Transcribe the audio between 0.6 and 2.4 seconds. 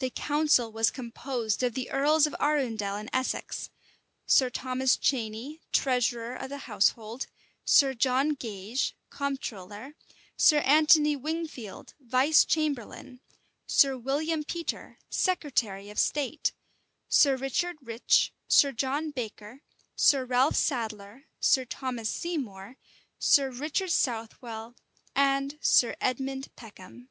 was composed of the earls of